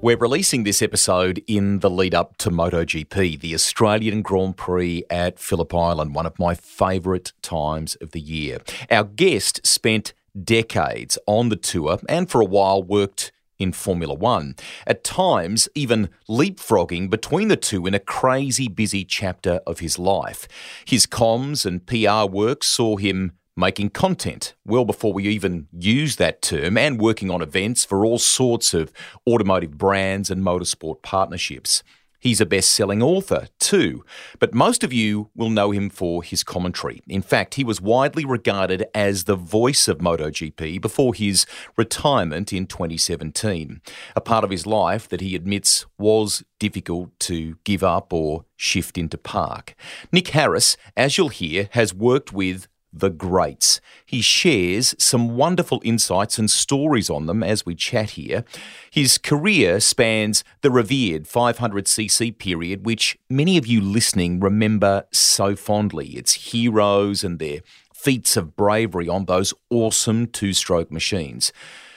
[0.00, 5.40] We're releasing this episode in the lead up to MotoGP, the Australian Grand Prix at
[5.40, 8.58] Phillip Island, one of my favourite times of the year.
[8.92, 14.54] Our guest spent decades on the tour and for a while worked in Formula One,
[14.86, 20.46] at times even leapfrogging between the two in a crazy busy chapter of his life.
[20.84, 26.40] His comms and PR work saw him making content well before we even use that
[26.40, 28.92] term and working on events for all sorts of
[29.26, 31.82] automotive brands and motorsport partnerships.
[32.20, 34.04] He's a best selling author too,
[34.40, 37.00] but most of you will know him for his commentary.
[37.06, 42.66] In fact, he was widely regarded as the voice of MotoGP before his retirement in
[42.66, 43.80] 2017.
[44.16, 48.98] A part of his life that he admits was difficult to give up or shift
[48.98, 49.76] into park.
[50.10, 53.80] Nick Harris, as you'll hear, has worked with the greats.
[54.04, 58.44] He shares some wonderful insights and stories on them as we chat here.
[58.90, 66.08] His career spans the revered 500cc period, which many of you listening remember so fondly.
[66.08, 67.60] Its heroes and their
[67.92, 71.52] feats of bravery on those awesome two stroke machines.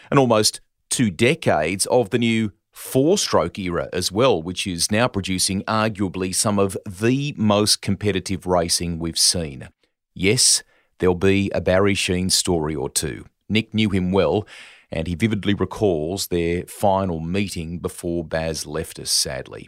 [0.10, 5.08] And almost two decades of the new four stroke era as well, which is now
[5.08, 9.70] producing arguably some of the most competitive racing we've seen.
[10.14, 10.64] Yes,
[11.02, 13.26] there'll be a Barry Sheene story or two.
[13.50, 14.48] Nick knew him well,
[14.90, 19.68] and he vividly recalls their final meeting before Baz left us, sadly.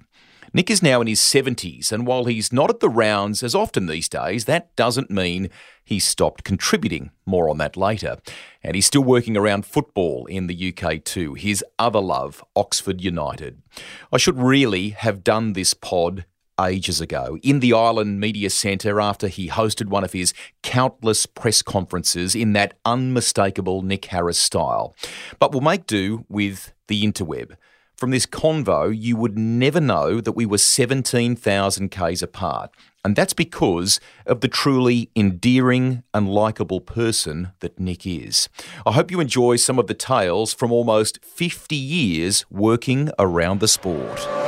[0.54, 3.88] Nick is now in his 70s, and while he's not at the rounds as often
[3.88, 5.50] these days, that doesn't mean
[5.84, 7.10] he's stopped contributing.
[7.26, 8.18] More on that later.
[8.62, 13.64] And he's still working around football in the UK too, his other love, Oxford United.
[14.12, 16.26] I should really have done this pod
[16.62, 21.62] ages ago in the Island Media Centre after he hosted one of his countless press
[21.62, 24.96] conferences in that unmistakable Nick Harris style.
[25.40, 27.56] But we'll make do with the interweb.
[27.96, 32.72] From this convo, you would never know that we were 17,000 Ks apart.
[33.06, 38.50] And that's because of the truly endearing and likeable person that Nick is.
[38.86, 43.68] I hope you enjoy some of the tales from almost 50 years working around the
[43.68, 44.43] sport.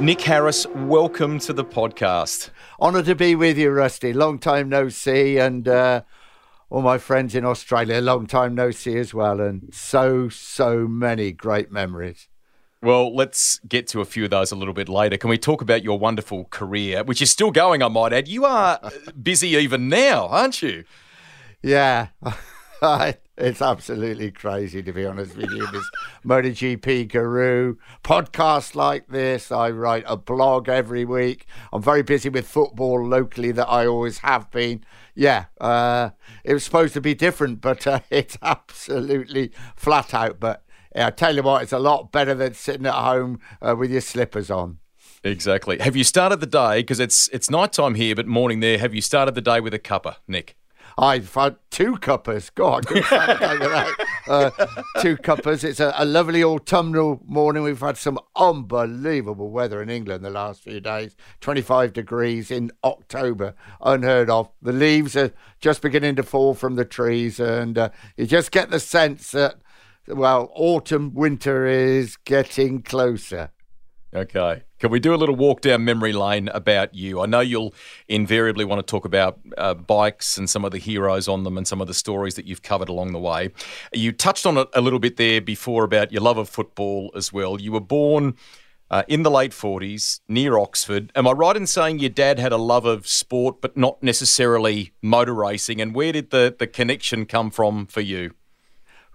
[0.00, 2.48] Nick Harris, welcome to the podcast.
[2.80, 4.14] Honour to be with you, Rusty.
[4.14, 6.04] Long time no see, and uh,
[6.70, 11.32] all my friends in Australia, long time no see as well, and so, so many
[11.32, 12.28] great memories.
[12.82, 15.18] Well, let's get to a few of those a little bit later.
[15.18, 18.26] Can we talk about your wonderful career, which is still going, I might add?
[18.26, 18.80] You are
[19.22, 20.84] busy even now, aren't you?
[21.62, 22.08] Yeah.
[23.36, 25.66] it's absolutely crazy to be honest with you.
[25.70, 25.90] This
[26.24, 29.52] MotoGP guru podcast like this.
[29.52, 31.46] I write a blog every week.
[31.74, 34.82] I'm very busy with football locally that I always have been.
[35.14, 36.10] Yeah, uh,
[36.42, 40.40] it was supposed to be different, but uh, it's absolutely flat out.
[40.40, 40.64] But
[40.94, 43.90] yeah, I tell you what, it's a lot better than sitting at home uh, with
[43.90, 44.78] your slippers on.
[45.22, 45.78] Exactly.
[45.80, 48.78] Have you started the day because it's it's night time here, but morning there?
[48.78, 50.56] Have you started the day with a cuppa, Nick?
[50.98, 52.50] I've had two cuppers.
[52.50, 52.84] God,
[54.28, 54.50] uh,
[55.00, 55.64] two cuppers.
[55.64, 57.62] It's a, a, lovely autumnal morning.
[57.62, 61.16] We've had some unbelievable weather in England the last few days.
[61.40, 64.50] 25 degrees in October, unheard of.
[64.62, 68.70] The leaves are just beginning to fall from the trees, and uh, you just get
[68.70, 69.56] the sense that,
[70.06, 73.50] well, autumn, winter is getting closer.
[74.14, 74.62] Okay.
[74.80, 77.20] Can we do a little walk down memory lane about you?
[77.20, 77.74] I know you'll
[78.08, 81.66] invariably want to talk about uh, bikes and some of the heroes on them and
[81.66, 83.50] some of the stories that you've covered along the way.
[83.92, 87.32] You touched on it a little bit there before about your love of football as
[87.32, 87.60] well.
[87.60, 88.34] You were born
[88.90, 91.12] uh, in the late 40s near Oxford.
[91.14, 94.92] Am I right in saying your dad had a love of sport, but not necessarily
[95.00, 95.80] motor racing?
[95.80, 98.32] And where did the, the connection come from for you?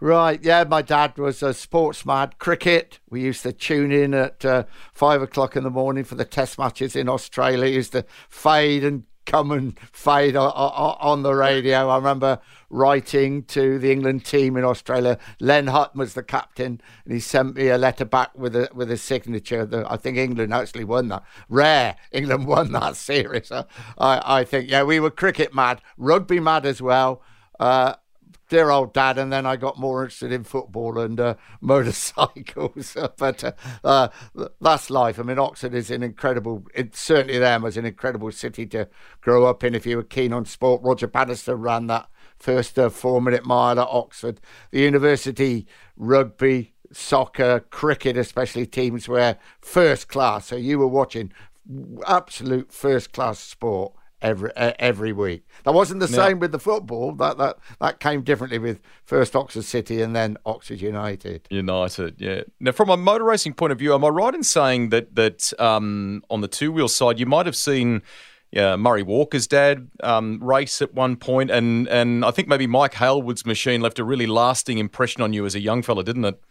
[0.01, 2.37] Right, yeah, my dad was a sports mad.
[2.37, 4.63] Cricket, we used to tune in at uh,
[4.93, 7.67] five o'clock in the morning for the test matches in Australia.
[7.67, 11.87] He used to fade and come and fade on, the radio.
[11.87, 12.39] I remember
[12.69, 15.17] writing to the England team in Australia.
[15.39, 18.91] Len Hutton was the captain, and he sent me a letter back with a with
[18.91, 19.65] a signature.
[19.65, 21.23] That I think England actually won that.
[21.49, 23.49] Rare, England won that series.
[23.49, 23.65] I
[23.97, 27.21] I think yeah, we were cricket mad, rugby mad as well.
[27.59, 27.95] Uh,
[28.49, 32.95] dear old dad, and then I got more interested in football and uh, motorcycles.
[33.17, 33.51] but uh,
[33.83, 34.07] uh,
[34.61, 35.19] that's life.
[35.19, 38.87] I mean, Oxford is an incredible, it certainly them was an incredible city to
[39.21, 40.81] grow up in if you were keen on sport.
[40.83, 44.39] Roger Bannister ran that first uh, four minute mile at Oxford.
[44.71, 45.67] The university
[45.97, 50.47] rugby, soccer, cricket, especially teams were first class.
[50.47, 51.31] So you were watching
[52.05, 55.45] absolute first class sport every every week.
[55.63, 57.13] That wasn't the same with the football.
[57.13, 61.47] That that that came differently with first Oxford City and then Oxford United.
[61.49, 62.41] United, yeah.
[62.59, 65.53] Now, from a motor racing point of view, am I right in saying that that
[65.59, 68.01] um, on the two wheel side, you might have seen.
[68.51, 72.93] Yeah, Murray Walker's dad um, race at one point, and and I think maybe Mike
[72.93, 76.41] Hailwood's machine left a really lasting impression on you as a young fella, didn't it?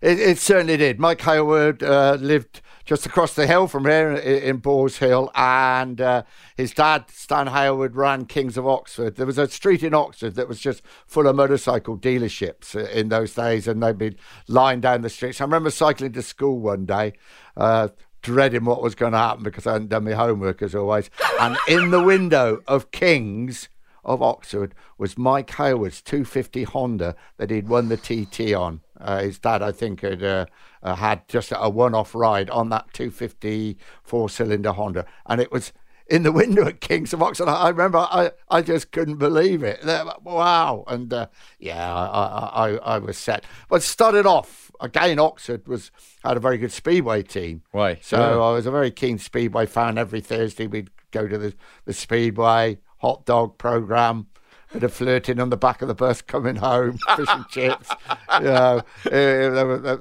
[0.00, 0.98] It, it certainly did.
[0.98, 6.22] Mike Hailwood uh, lived just across the hill from here in Boars Hill, and uh,
[6.56, 9.16] his dad, Stan Hailwood, ran Kings of Oxford.
[9.16, 13.08] There was a street in Oxford that was just full of motorcycle dealerships uh, in
[13.08, 14.16] those days, and they'd be
[14.46, 15.40] lying down the streets.
[15.40, 17.14] I remember cycling to school one day.
[17.56, 17.88] Uh,
[18.22, 21.10] dreading what was going to happen because I hadn't done my homework as always.
[21.40, 23.68] And in the window of Kings
[24.06, 28.80] of Oxford was Mike Hailwood's 250 Honda that he'd won the TT on.
[28.98, 30.46] Uh, his dad, I think, had uh,
[30.82, 35.72] uh, had just a one-off ride on that 250 four-cylinder Honda, and it was
[36.06, 37.48] in the window at Kings of Oxford.
[37.48, 39.84] I remember I, I just couldn't believe it.
[40.22, 40.84] Wow!
[40.86, 41.26] And uh,
[41.58, 43.44] yeah, I, I, I was set.
[43.68, 45.18] But started off again.
[45.18, 45.90] Oxford was
[46.24, 47.62] had a very good speedway team.
[47.74, 48.02] Right.
[48.02, 48.42] So yeah.
[48.42, 49.98] I was a very keen speedway fan.
[49.98, 51.54] Every Thursday we'd go to the
[51.84, 54.26] the speedway hot dog program
[54.72, 57.90] bit of flirting on the back of the bus coming home, fish and chips.
[58.38, 59.98] You know, uh,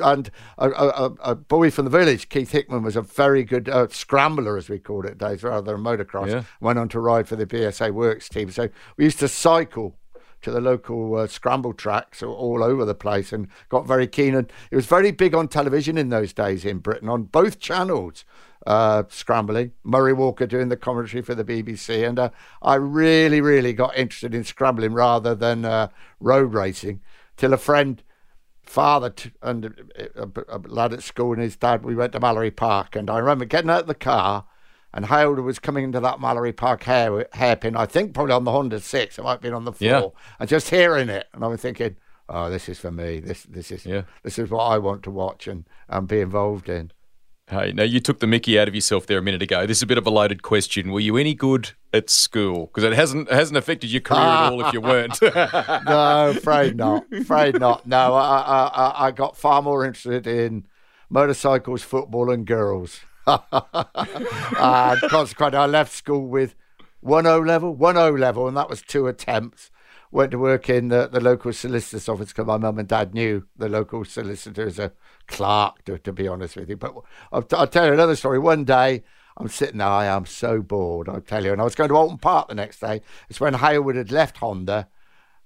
[0.00, 3.88] and a, a, a, boy from the village, Keith Hickman, was a very good uh,
[3.90, 6.28] scrambler, as we called it days, rather than motocross.
[6.28, 6.44] Yeah.
[6.60, 8.50] Went on to ride for the BSA Works team.
[8.52, 9.96] So we used to cycle
[10.42, 14.36] to the local uh, scramble tracks all over the place and got very keen.
[14.36, 18.24] And it was very big on television in those days in Britain on both channels
[18.68, 19.72] uh, scrambling.
[19.82, 22.28] Murray Walker doing the commentary for the BBC, and uh,
[22.60, 25.88] I really, really got interested in scrambling rather than uh,
[26.20, 27.00] road racing.
[27.38, 28.02] Till a friend,
[28.62, 32.20] father, t- and a, a, a, lad at school and his dad, we went to
[32.20, 34.44] Mallory Park, and I remember getting out of the car.
[34.92, 38.52] And Hailwood was coming into that Mallory Park hair, hairpin, I think probably on the
[38.52, 40.08] Honda 6, it might have been on the four, yeah.
[40.40, 41.26] and just hearing it.
[41.34, 41.96] And I was thinking,
[42.28, 43.20] oh, this is for me.
[43.20, 44.02] This this is yeah.
[44.22, 46.90] this is what I want to watch and, and be involved in.
[47.50, 49.66] Hey, now you took the Mickey out of yourself there a minute ago.
[49.66, 50.92] This is a bit of a loaded question.
[50.92, 52.66] Were you any good at school?
[52.66, 55.18] Because it hasn't hasn't affected your career at all if you weren't.
[55.22, 57.06] no, afraid not.
[57.10, 57.86] Afraid not.
[57.86, 60.66] No, I, I I got far more interested in
[61.08, 63.00] motorcycles, football, and girls.
[63.26, 66.54] and uh, consequently, I left school with
[67.00, 69.70] one O level, one O level, and that was two attempts
[70.10, 73.46] went to work in the, the local solicitor's office because my mum and dad knew
[73.56, 74.92] the local solicitor as a
[75.26, 76.76] clerk, to, to be honest with you.
[76.76, 76.94] But
[77.32, 78.38] I'll, I'll, tell you another story.
[78.38, 79.04] One day,
[79.36, 81.52] I'm sitting there, I am so bored, I'll tell you.
[81.52, 83.02] And I was going to Oulton Park the next day.
[83.28, 84.88] It's when Hailwood had left Honda.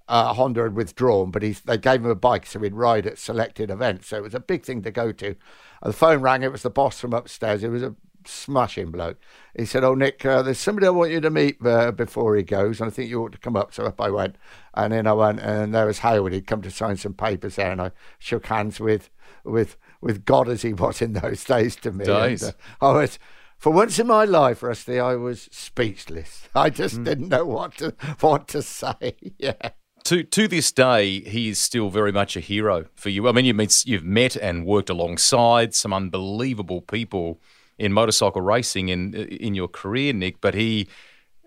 [0.08, 3.18] Uh, Honda had withdrawn, but he, they gave him a bike so he'd ride at
[3.18, 4.08] selected events.
[4.08, 5.26] So it was a big thing to go to.
[5.26, 5.36] And
[5.82, 6.42] the phone rang.
[6.42, 7.62] It was the boss from upstairs.
[7.62, 7.94] It was a
[8.26, 9.18] smashing bloke.
[9.56, 12.42] He said, "Oh, Nick, uh, there's somebody I want you to meet uh, before he
[12.42, 14.36] goes, and I think you ought to come up." So up I went,
[14.74, 16.32] and then I went, and there was Hailwood.
[16.32, 19.10] He'd come to sign some papers there, and I shook hands with
[19.44, 22.04] with with God as he was in those days to me.
[22.04, 22.42] Days.
[22.42, 23.18] And, uh, I was.
[23.58, 26.48] For once in my life, Rusty, I was speechless.
[26.54, 27.04] I just mm.
[27.04, 29.14] didn't know what to what to say.
[29.38, 29.70] yeah
[30.04, 33.28] to to this day, he is still very much a hero for you.
[33.28, 37.40] I mean, you met, you've met and worked alongside some unbelievable people
[37.78, 40.40] in motorcycle racing in in your career, Nick.
[40.40, 40.88] But he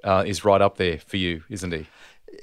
[0.04, 1.88] uh, is right up there for you, isn't he?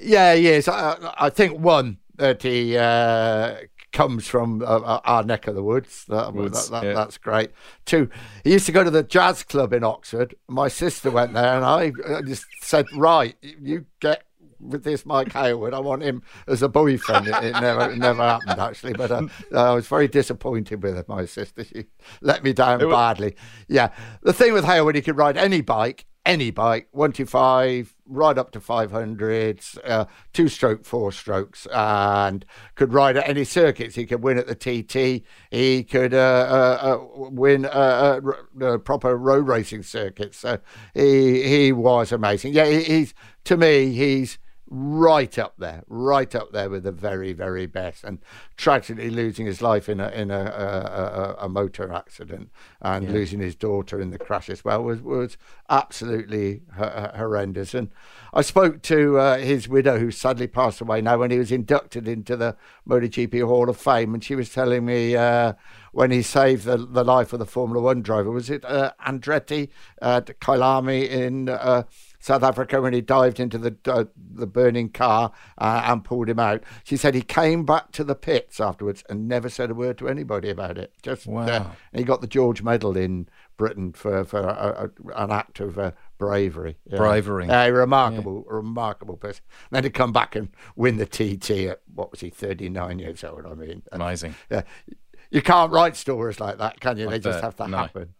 [0.01, 0.67] Yeah, he is.
[0.67, 3.57] I, I think one that he uh,
[3.91, 6.05] comes from uh, uh our neck of the woods.
[6.07, 6.93] That, woods that, that, yeah.
[6.93, 7.51] That's great.
[7.85, 8.09] Two,
[8.43, 10.35] he used to go to the jazz club in Oxford.
[10.47, 14.23] My sister went there, and I just said, "Right, you get
[14.69, 15.73] with this Mike Hailwood.
[15.73, 17.27] I want him as a boyfriend.
[17.27, 21.25] It, it never it never happened actually, but uh, I was very disappointed with My
[21.25, 21.85] sister, she
[22.21, 23.35] let me down badly.
[23.67, 23.89] Yeah,
[24.21, 28.37] the thing with Hailwood, he could ride any bike, any bike, one to five, right
[28.37, 33.95] up to five hundreds, uh, two stroke, four strokes, and could ride at any circuits.
[33.95, 35.25] He could win at the TT.
[35.51, 38.21] He could uh, uh, uh win uh,
[38.61, 40.39] uh, proper road racing circuits.
[40.39, 40.59] So
[40.93, 42.53] he he was amazing.
[42.53, 43.13] Yeah, he's
[43.45, 44.37] to me he's
[44.75, 48.17] right up there, right up there with the very, very best, and
[48.57, 52.49] tragically losing his life in a in a a, a, a motor accident
[52.81, 53.11] and yeah.
[53.11, 55.37] losing his daughter in the crash as well was was
[55.69, 57.75] absolutely horrendous.
[57.75, 57.91] And
[58.33, 62.07] I spoke to uh, his widow, who sadly passed away now, when he was inducted
[62.07, 62.55] into the
[62.87, 65.15] MotoGP Hall of Fame, and she was telling me.
[65.15, 65.53] Uh,
[65.93, 68.31] when he saved the, the life of the Formula One driver.
[68.31, 69.69] Was it uh, Andretti
[70.01, 71.83] uh, Kyalami in uh,
[72.23, 76.39] South Africa when he dived into the uh, the burning car uh, and pulled him
[76.39, 76.63] out.
[76.85, 80.07] She said he came back to the pits afterwards and never said a word to
[80.07, 80.93] anybody about it.
[81.01, 81.45] Just uh, wow.
[81.47, 83.27] Uh, he got the George Medal in
[83.57, 86.77] Britain for for a, a, an act of uh, bravery.
[86.85, 86.95] Yeah.
[86.95, 87.49] Bravery.
[87.49, 88.55] A remarkable, yeah.
[88.55, 89.43] remarkable person.
[89.69, 92.99] And then to come back and win the TT at what was he, thirty nine
[92.99, 93.45] years old?
[93.45, 94.35] I mean, amazing.
[94.49, 94.61] Yeah,
[95.29, 97.07] you can't write stories like that, can you?
[97.07, 97.43] Like they just that.
[97.43, 97.77] have to no.
[97.79, 98.13] happen.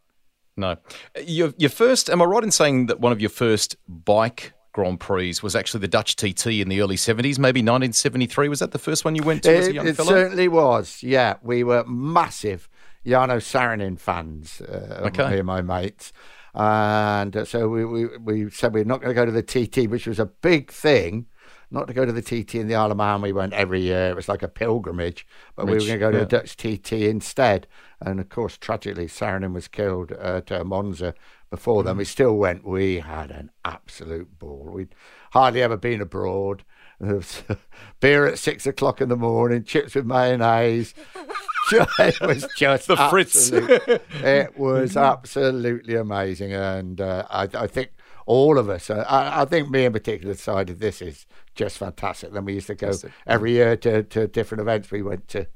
[0.55, 0.77] No.
[1.25, 4.99] Your, your first, am I right in saying that one of your first bike Grand
[4.99, 8.49] Prix was actually the Dutch TT in the early 70s, maybe 1973?
[8.49, 10.09] Was that the first one you went to it, as a young it fellow?
[10.09, 11.35] It certainly was, yeah.
[11.41, 12.69] We were massive
[13.05, 15.29] Jarno Saarinen fans, uh, okay.
[15.29, 16.11] me and my mates.
[16.55, 19.89] And so we, we, we said we we're not going to go to the TT,
[19.89, 21.27] which was a big thing
[21.73, 23.21] not to go to the TT in the Isle of Man.
[23.21, 24.09] We went every year.
[24.09, 25.25] It was like a pilgrimage,
[25.55, 26.23] but Rich, we were going to go to yeah.
[26.23, 27.67] the Dutch TT instead.
[27.99, 31.15] And of course, tragically, Saarinen was killed at uh, Monza
[31.49, 31.85] before mm.
[31.85, 31.97] then.
[31.97, 32.65] We still went.
[32.65, 34.69] We had an absolute ball.
[34.71, 34.93] We'd
[35.31, 36.63] hardly ever been abroad.
[37.99, 40.93] beer at six o'clock in the morning, chips with mayonnaise.
[41.71, 43.51] it was just the Fritz.
[43.51, 47.91] it was absolutely amazing, and uh, I, I think
[48.25, 48.89] all of us.
[48.89, 51.25] I, I, think me in particular decided this is
[51.55, 52.33] just fantastic.
[52.33, 52.91] Then we used to go
[53.27, 54.91] every year to, to different events.
[54.91, 55.47] We went to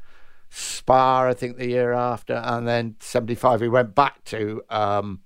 [0.50, 5.22] Spa, I think, the year after, and then '75 we went back to um,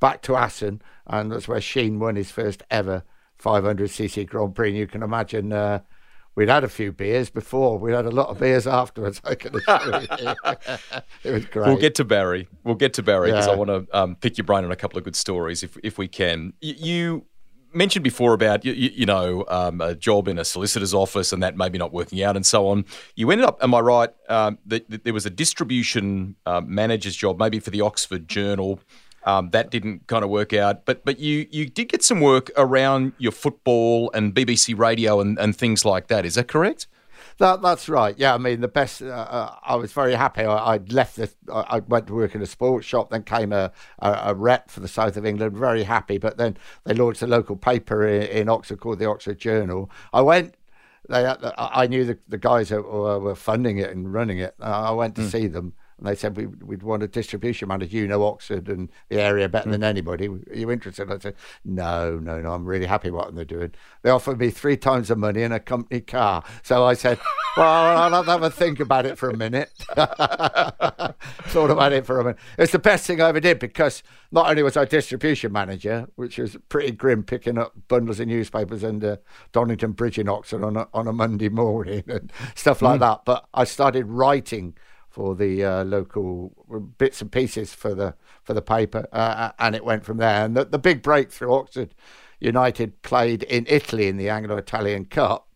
[0.00, 3.04] back to Assen, and that's where Sheene won his first ever
[3.40, 4.70] 500cc Grand Prix.
[4.70, 5.52] And you can imagine.
[5.52, 5.80] Uh,
[6.38, 7.78] we'd had a few beers before.
[7.78, 9.20] We'd had a lot of beers afterwards.
[9.24, 10.34] I can assure you.
[11.24, 11.66] it was great.
[11.66, 12.46] We'll get to Barry.
[12.62, 13.52] We'll get to Barry because yeah.
[13.52, 15.98] I want to um, pick your brain on a couple of good stories if if
[15.98, 16.52] we can.
[16.60, 17.26] you
[17.74, 21.56] mentioned before about you, you know um, a job in a solicitor's office and that
[21.56, 22.84] maybe not working out and so on.
[23.16, 24.10] You ended up, am I right?
[24.28, 28.80] Um, that, that, there was a distribution uh, manager's job, maybe for the Oxford Journal.
[29.24, 32.50] Um, that didn't kind of work out, but but you you did get some work
[32.56, 36.24] around your football and BBC Radio and, and things like that.
[36.24, 36.86] Is that correct?
[37.38, 38.16] That that's right.
[38.18, 39.00] Yeah, I mean the best.
[39.00, 40.42] Uh, uh I was very happy.
[40.42, 41.36] I, would left this.
[41.52, 43.10] I went to work in a sports shop.
[43.10, 45.56] Then came a, a, a, rep for the south of England.
[45.56, 46.18] Very happy.
[46.18, 49.90] But then they launched a local paper in, in Oxford called the Oxford Journal.
[50.12, 50.54] I went.
[51.08, 51.24] They,
[51.56, 54.54] I knew the, the guys that were, were funding it and running it.
[54.60, 55.30] I went to mm.
[55.30, 57.96] see them and they said, we, would want a distribution manager.
[57.96, 59.72] You know Oxford and the area better mm.
[59.72, 60.28] than anybody.
[60.28, 61.10] Are you interested?
[61.10, 62.52] I said, no, no, no.
[62.52, 63.72] I'm really happy what they're doing.
[64.02, 66.44] They offered me three times the money and a company car.
[66.62, 67.18] So I said,
[67.56, 69.70] well, I'll have, to have a think about it for a minute.
[69.96, 72.38] Thought about it for a minute.
[72.58, 76.38] It's the best thing I ever did because not only was I distribution manager, which
[76.38, 79.16] was pretty grim, picking up bundles of newspapers and uh,
[79.52, 83.00] Donnington Bridge in Oxford on a, on a Monday morning and stuff like mm.
[83.00, 84.74] that, but I started writing–
[85.18, 86.52] for the uh, local
[86.96, 90.44] bits and pieces for the for the paper, uh, uh, and it went from there.
[90.44, 91.92] And the, the big breakthrough, Oxford
[92.38, 95.48] United played in Italy in the Anglo-Italian Cup,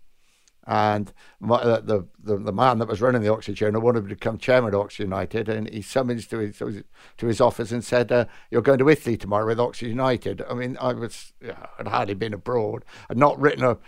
[0.66, 4.16] and my, uh, the, the the man that was running the Oxford Journal wanted to
[4.16, 8.10] become chairman of Oxford United, and he summoned to his to his office and said,
[8.10, 11.34] uh, "You're going to Italy tomorrow with Oxford United." I mean, I was
[11.78, 13.78] I'd hardly been abroad, I'd not written a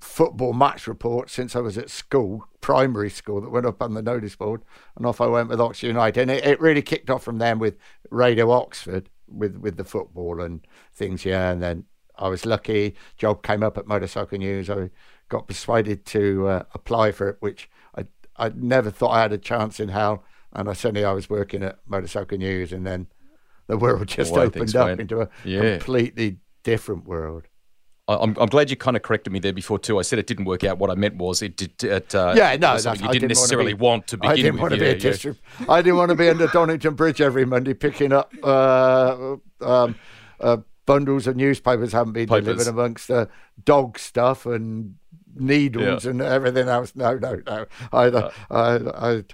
[0.00, 4.02] football match report since I was at school, primary school, that went up on the
[4.02, 4.60] notice board,
[4.96, 6.22] and off I went with Oxford United.
[6.22, 7.76] And it, it really kicked off from then with
[8.10, 11.24] Radio Oxford, with with the football and things.
[11.24, 11.84] Yeah, and then
[12.18, 12.96] I was lucky.
[13.18, 14.68] Job came up at Motorcycle News.
[14.68, 14.90] I
[15.28, 18.06] got persuaded to uh, apply for it, which I
[18.36, 20.24] I never thought I had a chance in hell.
[20.52, 23.06] And I suddenly I was working at Motorcycle News, and then
[23.68, 25.00] the world just opened up went.
[25.00, 25.76] into a yeah.
[25.76, 27.44] completely different world.
[28.08, 29.98] I'm, I'm glad you kind of corrected me there before too.
[29.98, 30.78] I said it didn't work out.
[30.78, 31.82] What I meant was it did.
[31.82, 34.52] It, uh, yeah, no, you didn't, didn't necessarily want, be, want, to begin I didn't
[34.52, 34.60] with.
[34.62, 37.44] Want to yeah, be a district, I didn't want to be under Donnington Bridge every
[37.44, 39.96] Monday picking up uh, um,
[40.40, 42.44] uh, bundles of newspapers haven't been Papers.
[42.44, 43.28] delivered amongst the
[43.64, 44.94] dog stuff and
[45.34, 46.10] needles yeah.
[46.12, 46.94] and everything else.
[46.94, 47.66] No, no, no.
[47.92, 48.76] I, uh, I,
[49.08, 49.24] I,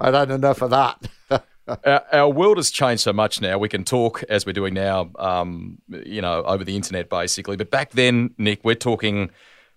[0.00, 1.08] I'd had enough of that.
[1.84, 3.58] our, our, world has changed so much now.
[3.58, 7.56] We can talk as we're doing now, um, you know, over the internet basically.
[7.56, 9.30] But back then, Nick, we're talking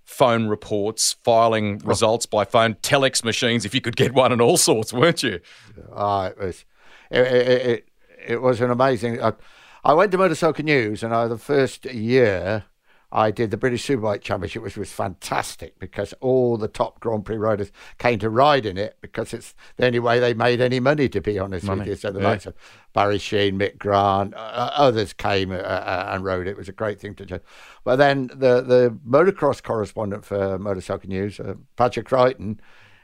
[0.04, 1.88] phone reports, filing oh.
[1.88, 5.40] results by phone, telex machines, if you could get one, and all sorts, weren't you?
[5.92, 6.66] Oh, it was,
[7.10, 7.90] it, it, it,
[8.28, 9.22] it was an amazing.
[9.22, 9.34] I,
[9.84, 12.66] I went to Motorcycle News, and I, the first year,
[13.14, 17.38] I did the British Superbike Championship, which was fantastic because all the top Grand Prix
[17.38, 21.08] riders came to ride in it because it's the only way they made any money,
[21.10, 21.82] to be honest money.
[21.82, 21.96] with you.
[21.96, 22.30] So the yeah.
[22.30, 22.56] likes of
[22.92, 26.52] Barry Sheene, Mick Grant, uh, others came uh, uh, and rode it.
[26.52, 27.40] It was a great thing to do.
[27.84, 32.60] But then the, the motocross correspondent for Motorcycle News, uh, Patrick Crichton,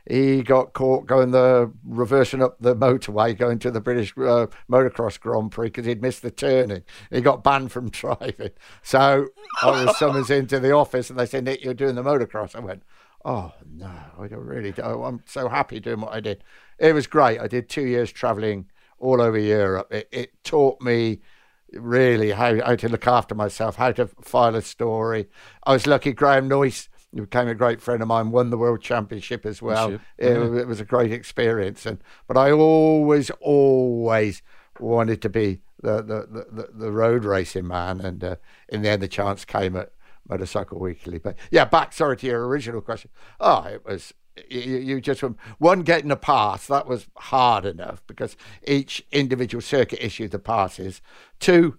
[0.09, 5.19] he got caught going the reversing up the motorway going to the British uh, motocross
[5.19, 6.83] Grand Prix because he'd missed the turning.
[7.11, 8.51] He got banned from driving.
[8.81, 9.27] So
[9.61, 12.55] I was summons into the office and they said, Nick, you're doing the motocross.
[12.55, 12.81] I went,
[13.23, 14.71] oh no, I don't really.
[14.71, 14.81] Do.
[14.81, 16.43] I'm so happy doing what I did.
[16.79, 17.39] It was great.
[17.39, 18.65] I did two years traveling
[18.97, 19.93] all over Europe.
[19.93, 21.19] It, it taught me
[21.73, 25.29] really how, how to look after myself, how to file a story.
[25.63, 28.81] I was lucky Graham Noyce he became a great friend of mine, won the world
[28.81, 29.93] championship as well.
[30.17, 31.85] It, it, was a great experience.
[31.85, 34.41] And but I always, always
[34.79, 37.99] wanted to be the the, the, the road racing man.
[38.01, 38.35] And uh,
[38.67, 39.91] in the end, the chance came at
[40.27, 41.17] Motorcycle Weekly.
[41.17, 43.09] But yeah, back sorry to your original question.
[43.39, 44.13] Oh, it was
[44.49, 45.23] you, you just
[45.57, 51.01] one getting a pass that was hard enough because each individual circuit issued the passes.
[51.39, 51.77] Two,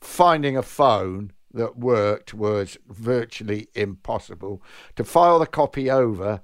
[0.00, 4.62] finding a phone that worked was virtually impossible.
[4.96, 6.40] To file the copy over,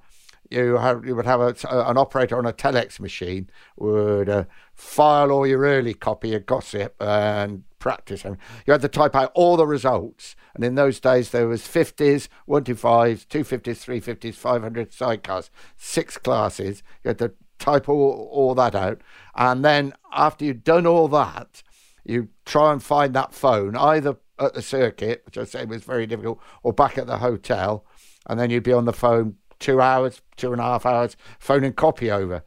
[0.49, 5.31] you, have, you would have a, an operator on a telex machine would uh, file
[5.31, 8.25] all your early copy of gossip and practice.
[8.25, 10.35] And you had to type out all the results.
[10.55, 16.83] And in those days, there was 50s, 125s, 250s, 350s, 500 sidecars, six classes.
[17.03, 19.01] You had to type all, all that out.
[19.35, 21.63] And then after you'd done all that,
[22.03, 26.05] you try and find that phone, either at the circuit, which I say was very
[26.05, 27.85] difficult, or back at the hotel,
[28.27, 31.73] and then you'd be on the phone two hours, two and a half hours, phoning
[31.73, 32.43] copy over.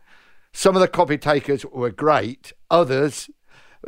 [0.52, 2.52] Some of the copy takers were great.
[2.70, 3.30] Others,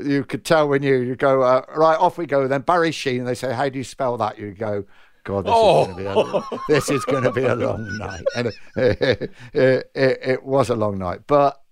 [0.03, 2.49] you could tell when you, you go, uh, right, off we go.
[2.49, 4.39] Then Barry Sheene, they say, how do you spell that?
[4.39, 4.85] You go,
[5.25, 5.83] God, this oh.
[5.83, 9.33] is going to be a, this is going to be a long night, and it,
[9.55, 11.63] it, it, it was a long night, but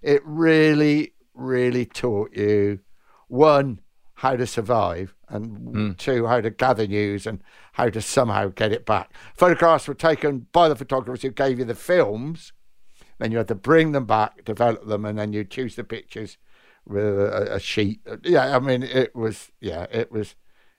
[0.00, 2.80] it really, really taught you
[3.28, 3.80] one
[4.14, 5.98] how to survive, and mm.
[5.98, 9.12] two, how to gather news and how to somehow get it back.
[9.34, 12.52] Photographs were taken by the photographers who gave you the films.
[13.18, 16.38] Then you had to bring them back, develop them, and then you choose the pictures
[16.86, 18.00] with a, a sheet.
[18.24, 20.34] Yeah, I mean, it was, yeah, it was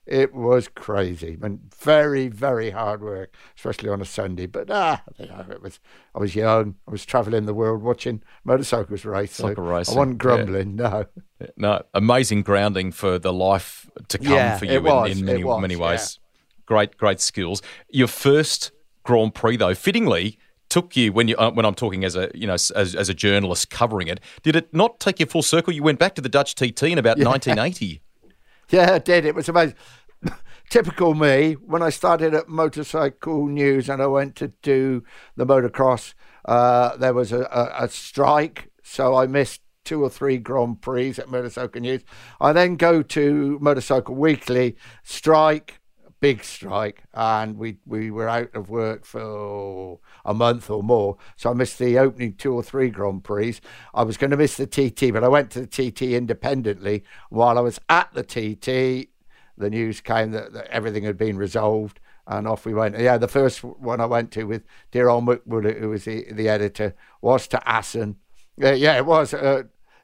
[0.06, 4.48] it was crazy and very, very hard work, especially on a Sunday.
[4.48, 5.80] But ah, you know, it was.
[6.14, 6.76] I was young.
[6.88, 9.36] I was traveling the world watching motorcycles race.
[9.36, 9.96] So racing.
[9.96, 10.78] I wasn't grumbling.
[10.78, 11.04] Yeah.
[11.40, 15.26] No, no, amazing grounding for the life to come yeah, for you was, in, in,
[15.26, 16.20] many was, many ways.
[16.20, 16.64] Yeah.
[16.66, 17.62] Great, great skills.
[17.90, 18.72] Your first
[19.04, 20.38] Grand Prix, though, fittingly
[20.70, 23.14] took you when you uh, when I'm talking as a you know as, as a
[23.14, 24.20] journalist covering it.
[24.42, 25.72] Did it not take you full circle?
[25.72, 27.26] You went back to the Dutch TT in about yeah.
[27.26, 28.02] 1980.
[28.70, 29.26] Yeah, it did.
[29.26, 29.76] It was amazing.
[30.70, 35.04] Typical me, when I started at Motorcycle News and I went to do
[35.36, 36.14] the motocross,
[36.46, 41.16] uh, there was a, a, a strike, so I missed two or three Grand Prix
[41.18, 42.04] at Motorcycle News.
[42.40, 45.80] I then go to Motorcycle Weekly, strike,
[46.24, 51.18] big strike, and we we were out of work for a month or more.
[51.36, 53.60] So I missed the opening two or three Grand Prix.
[53.94, 57.04] I was going to miss the TT, but I went to the TT independently.
[57.30, 59.10] While I was at the TT,
[59.58, 62.98] the news came that, that everything had been resolved, and off we went.
[62.98, 66.48] Yeah, the first one I went to with dear old McWood, who was the, the
[66.48, 68.16] editor, was to Assen.
[68.64, 69.34] Uh, yeah, it was.
[69.34, 69.64] Uh,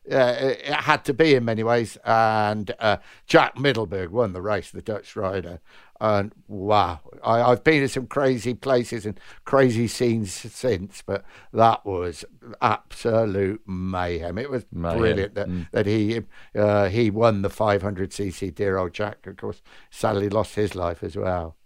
[0.09, 1.97] yeah, it, had to be in many ways.
[2.03, 5.59] And uh, Jack Middelburg won the race, the Dutch rider.
[6.01, 11.85] And wow, I, have been to some crazy places and crazy scenes since, but that
[11.85, 12.25] was
[12.61, 14.37] absolute mayhem.
[14.37, 14.97] It was mayhem.
[14.97, 15.69] brilliant that, mm.
[15.71, 16.21] that he
[16.55, 18.55] uh, he won the 500cc.
[18.55, 21.57] Dear old Jack, of course, sadly lost his life as well.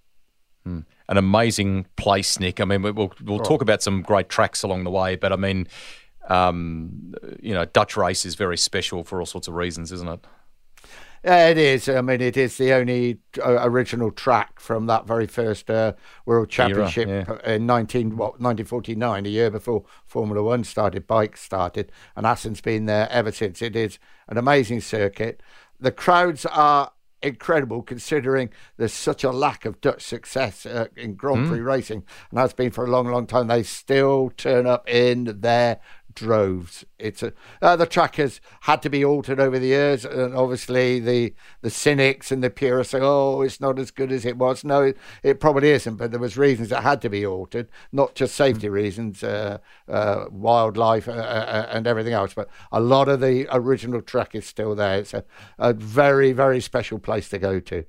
[0.68, 0.86] Mm.
[1.10, 2.60] An amazing place, Nick.
[2.60, 5.68] I mean, we'll we'll talk about some great tracks along the way, but I mean,
[6.30, 10.26] um, you know, Dutch race is very special for all sorts of reasons, isn't it?
[11.24, 11.88] Yeah, it is.
[11.88, 15.94] I mean, it is the only uh, original track from that very first uh,
[16.26, 17.54] World Championship Era, yeah.
[17.54, 22.88] in 19, what, 1949, a year before Formula One started, bikes started, and Assen's been
[22.88, 23.62] there ever since.
[23.62, 25.42] It is an amazing circuit.
[25.80, 31.48] The crowds are incredible considering there's such a lack of Dutch success uh, in Grand
[31.48, 31.66] Prix mm.
[31.66, 33.48] racing, and that's been for a long, long time.
[33.48, 35.80] They still turn up in their
[36.16, 36.86] droves.
[37.00, 41.00] It's a uh, the track has had to be altered over the years, and obviously
[41.00, 44.64] the the cynics and the purists say, "Oh, it's not as good as it was."
[44.64, 48.16] No, it, it probably isn't, but there was reasons it had to be altered, not
[48.16, 48.72] just safety mm.
[48.72, 52.34] reasons, uh, uh, wildlife, uh, uh, uh, and everything else.
[52.34, 55.00] But a lot of the original track is still there.
[55.00, 55.24] It's a,
[55.58, 57.86] a very very special place to go to.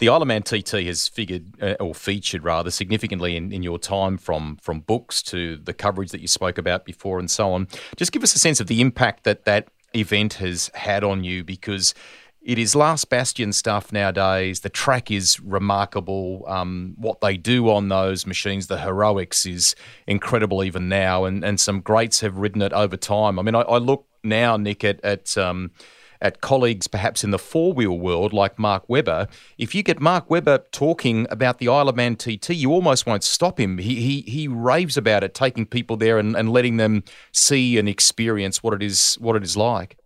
[0.00, 3.78] The Isle of Man TT has figured uh, or featured rather significantly in, in your
[3.78, 7.68] time from from books to the coverage that you spoke about before and so on.
[7.96, 11.44] Just give us a sense of the impact that that event has had on you
[11.44, 11.94] because
[12.42, 14.60] it is last bastion stuff nowadays.
[14.60, 16.44] The track is remarkable.
[16.48, 19.74] Um, what they do on those machines, the heroics, is
[20.06, 21.26] incredible even now.
[21.26, 23.38] And, and some greats have ridden it over time.
[23.38, 25.72] I mean, I, I look now, Nick, at, at um,
[26.20, 29.26] at colleagues perhaps in the four wheel world like Mark Webber,
[29.58, 33.24] if you get Mark Webber talking about the Isle of Man TT, you almost won't
[33.24, 33.78] stop him.
[33.78, 37.88] He he, he raves about it, taking people there and, and letting them see and
[37.88, 39.96] experience what it is what it is like.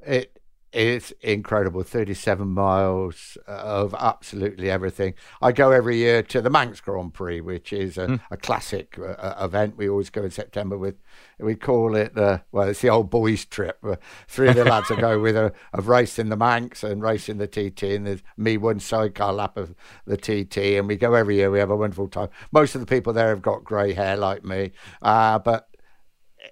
[0.00, 0.37] It
[0.72, 1.82] it's incredible.
[1.82, 5.14] 37 miles of absolutely everything.
[5.40, 8.20] I go every year to the Manx Grand Prix, which is a, mm.
[8.30, 9.78] a classic uh, uh, event.
[9.78, 10.96] We always go in September with,
[11.38, 13.78] we call it, the, well, it's the old boys' trip.
[13.82, 13.96] Uh,
[14.28, 17.46] three of the lads go with a, have raced in the Manx and racing the
[17.46, 19.74] TT, and there's me one sidecar lap of
[20.06, 21.50] the TT, and we go every year.
[21.50, 22.28] We have a wonderful time.
[22.52, 25.68] Most of the people there have got grey hair like me, uh, but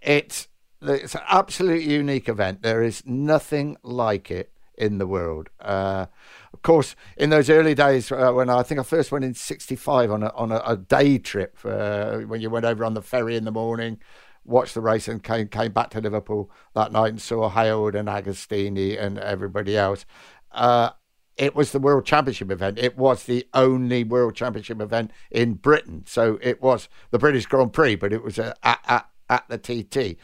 [0.03, 0.49] it's
[0.83, 2.63] it's an absolutely unique event.
[2.63, 5.49] There is nothing like it in the world.
[5.61, 6.07] Uh,
[6.53, 10.11] of course, in those early days uh, when I, think I first went in '65
[10.11, 13.37] on a on a, a day trip, uh, when you went over on the ferry
[13.37, 13.99] in the morning,
[14.45, 18.09] watched the race, and came came back to Liverpool that night and saw Hailwood and
[18.09, 20.05] Agostini and everybody else.
[20.53, 20.91] Uh,
[21.37, 22.79] it was the World Championship event.
[22.79, 26.05] It was the only World Championship event in Britain.
[26.07, 30.19] So it was the British Grand Prix, but it was at at the TT.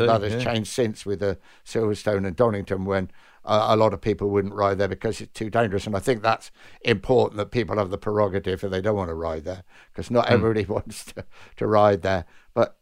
[0.00, 0.52] Of that has yeah.
[0.52, 3.10] changed since with the Silverstone and Donington when
[3.44, 5.86] uh, a lot of people wouldn't ride there because it's too dangerous.
[5.86, 6.50] And I think that's
[6.82, 10.26] important that people have the prerogative if they don't want to ride there because not
[10.26, 10.32] mm.
[10.32, 11.24] everybody wants to,
[11.56, 12.26] to ride there.
[12.54, 12.76] But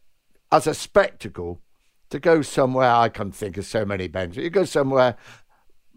[0.51, 1.61] as a spectacle,
[2.09, 4.35] to go somewhere, I can think of so many bends.
[4.35, 5.15] You go somewhere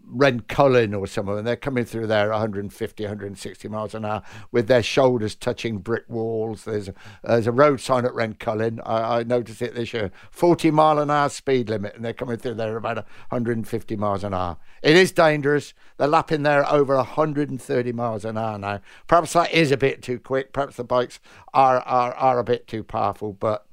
[0.05, 4.83] Rhencullen or somewhere, and they're coming through there 150, 160 miles an hour with their
[4.83, 6.65] shoulders touching brick walls.
[6.65, 8.81] There's a, there's a road sign at Rhencullen.
[8.85, 12.37] I, I noticed it this year 40 mile an hour speed limit, and they're coming
[12.37, 14.57] through there about 150 miles an hour.
[14.81, 15.73] It is dangerous.
[15.97, 18.81] They're lapping there over 130 miles an hour now.
[19.07, 20.53] Perhaps that is a bit too quick.
[20.53, 21.19] Perhaps the bikes
[21.53, 23.67] are, are, are a bit too powerful, but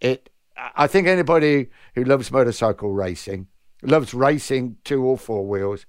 [0.00, 0.30] it.
[0.74, 3.46] I think anybody who loves motorcycle racing
[3.82, 5.86] loves racing two or four wheels,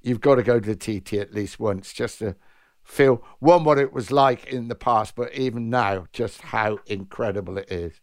[0.00, 2.36] you've got to go to the TT at least once just to
[2.82, 7.58] feel one what it was like in the past, but even now, just how incredible
[7.58, 8.00] it is.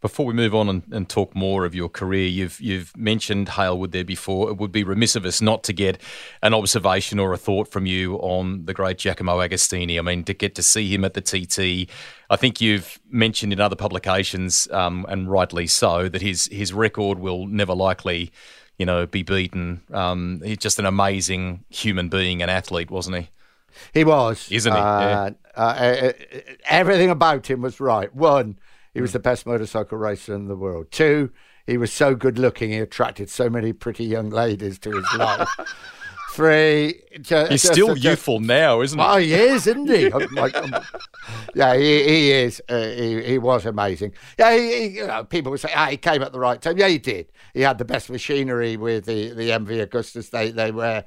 [0.00, 3.90] Before we move on and, and, talk more of your career, you've you've mentioned Hailwood
[3.90, 4.48] there before.
[4.48, 6.00] It would be remiss of us not to get
[6.40, 9.98] an observation or a thought from you on the great Giacomo Agostini.
[9.98, 11.90] I mean, to get to see him at the TT,
[12.30, 17.18] I think you've mentioned in other publications, um, and rightly so, that his his record
[17.18, 18.30] will never likely,
[18.78, 19.82] you know, be beaten.
[19.92, 23.30] Um, he's just an amazing human being, an athlete, wasn't he?
[23.92, 24.78] He was, isn't he?
[24.78, 25.62] Uh, yeah.
[25.62, 26.12] uh,
[26.68, 28.14] everything about him was right.
[28.14, 28.58] One
[28.94, 30.90] he was the best motorcycle racer in the world.
[30.90, 31.30] Two,
[31.66, 35.48] he was so good looking, he attracted so many pretty young ladies to his life.
[36.32, 39.04] Three, just, he's still just, youthful now, isn't he?
[39.04, 40.02] Oh, he is, isn't he?
[41.54, 42.62] yeah, he, he is.
[42.68, 44.12] Uh, he, he was amazing.
[44.38, 46.78] Yeah, he, he, you know, people would say, ah, he came at the right time.
[46.78, 47.32] Yeah, he did.
[47.54, 50.30] He had the best machinery with the, the MV Agustas.
[50.30, 51.04] They, they were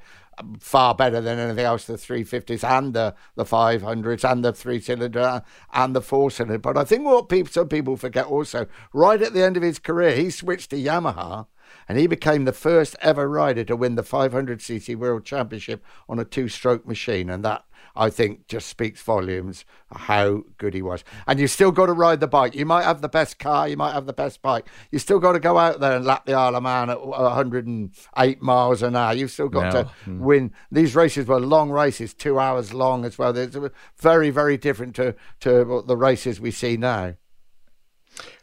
[0.58, 5.42] far better than anything else the 350s and the, the 500s and the three cylinder
[5.72, 6.58] and the four cylinder.
[6.58, 9.78] But I think what people, some people forget also, right at the end of his
[9.78, 11.46] career, he switched to Yamaha
[11.88, 16.24] and he became the first ever rider to win the 500cc World Championship on a
[16.24, 17.30] two stroke machine.
[17.30, 21.04] And that I think just speaks volumes how good he was.
[21.26, 22.54] And you still got to ride the bike.
[22.54, 24.68] You might have the best car, you might have the best bike.
[24.90, 28.42] You still got to go out there and lap the Isle of Man at 108
[28.42, 29.12] miles an hour.
[29.14, 29.82] You've still got no.
[29.82, 30.20] to hmm.
[30.20, 30.52] win.
[30.70, 33.36] These races were long races, two hours long as well.
[33.36, 33.56] It's
[33.98, 37.14] very, very different to, to the races we see now.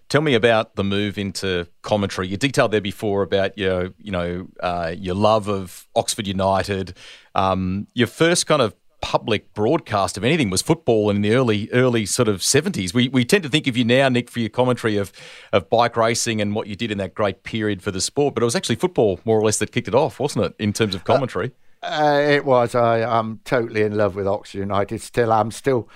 [0.09, 2.27] Tell me about the move into commentary.
[2.27, 6.95] You detailed there before about your, you know, uh, your love of Oxford United.
[7.35, 12.05] Um, your first kind of public broadcast of anything was football in the early early
[12.05, 12.93] sort of 70s.
[12.93, 15.11] We, we tend to think of you now, Nick, for your commentary of,
[15.53, 18.43] of bike racing and what you did in that great period for the sport, but
[18.43, 20.95] it was actually football more or less that kicked it off, wasn't it, in terms
[20.95, 21.51] of commentary?
[21.81, 22.75] Uh, uh, it was.
[22.75, 25.01] I, am totally in love with Oxford United.
[25.01, 25.87] Still, I'm still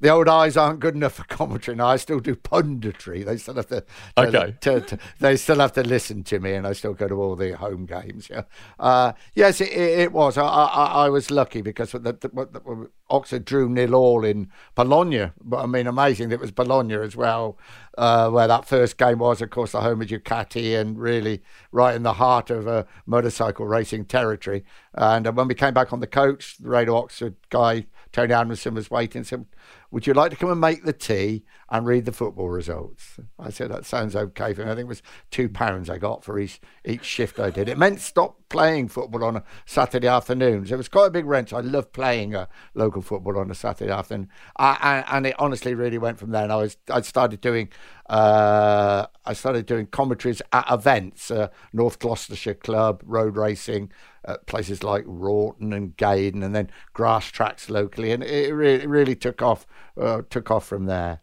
[0.00, 1.86] the old eyes aren't good enough for commentary now.
[1.86, 3.24] I still do punditry.
[3.24, 3.86] They still have to, to,
[4.18, 4.54] okay.
[4.60, 7.36] to, to, they still have to listen to me, and I still go to all
[7.36, 8.28] the home games.
[8.30, 8.42] Yeah,
[8.78, 10.36] uh, yes, it, it, was.
[10.36, 15.30] I, I, I, was lucky because the, the, the, Oxford drew nil all in Bologna.
[15.42, 16.30] But I mean, amazing.
[16.32, 17.58] It was Bologna as well,
[17.96, 19.40] uh, where that first game was.
[19.40, 23.66] Of course, the home of Ducati, and really right in the heart of a motorcycle
[23.66, 24.64] racing territory.
[24.92, 28.74] And uh, when we came back on the coach, the Radio Oxford guy Tony Anderson
[28.74, 29.24] was waiting.
[29.24, 29.44] Said,
[29.90, 33.50] "Would you like to come and make the tea and read the football results?" I
[33.50, 36.38] said, "That sounds okay for me." I think it was two pounds I got for
[36.38, 37.68] each each shift I did.
[37.68, 40.66] It meant stop playing football on a Saturday afternoon.
[40.66, 41.52] So it was quite a big wrench.
[41.52, 45.98] I love playing a local football on a Saturday afternoon, I, and it honestly really
[45.98, 46.44] went from there.
[46.44, 47.70] And I was I started doing
[48.08, 53.90] uh, I started doing commentaries at events, uh, North Gloucestershire Club, road racing,
[54.24, 58.88] at places like Wroughton and Gaydon, and then grass tracks locally, and it really, it
[58.88, 59.66] really took off.
[60.00, 61.20] Uh, took off from there.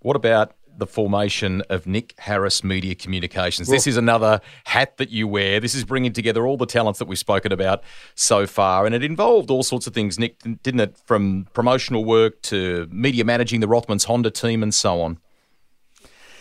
[0.00, 3.68] What about the formation of Nick Harris Media Communications.
[3.68, 5.60] Well, this is another hat that you wear.
[5.60, 7.82] This is bringing together all the talents that we've spoken about
[8.14, 10.96] so far, and it involved all sorts of things, Nick, didn't it?
[11.04, 15.18] From promotional work to media managing the Rothmans Honda team and so on.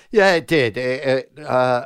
[0.10, 0.75] Yeah, it did.
[0.77, 1.86] It, it, uh,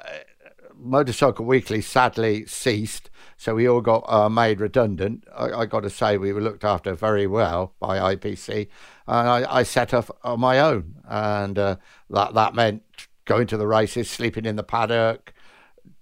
[0.75, 3.09] Motorcycle Weekly sadly ceased,
[3.43, 5.25] so we all got uh, made redundant.
[5.35, 8.69] I, I, got to say, we were looked after very well by IPC,
[9.05, 11.75] and I, I set up on my own, and uh,
[12.09, 12.83] that that meant
[13.25, 15.32] going to the races, sleeping in the paddock,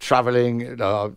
[0.01, 0.81] traveling.
[0.81, 1.11] Uh,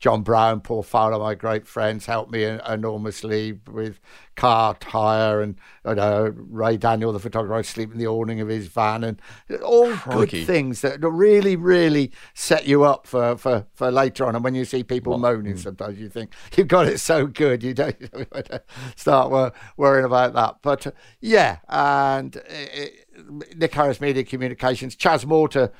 [0.00, 4.00] John Brown, Paul Fowler, my great friends, helped me enormously with
[4.34, 8.68] car hire, and you know, Ray Daniel, the photographer, sleep in the awning of his
[8.68, 9.20] van, and
[9.62, 10.40] all Crikey.
[10.40, 14.34] good things that really, really set you up for, for, for later on.
[14.34, 15.20] And when you see people what?
[15.20, 15.58] moaning, mm.
[15.58, 18.62] sometimes you think you've got it so good, you don't, you don't
[18.96, 20.56] start worrying about that.
[20.62, 22.36] But uh, yeah, and.
[22.36, 23.05] It,
[23.54, 25.70] Nick Harris Media Communications, Chas Mortimer,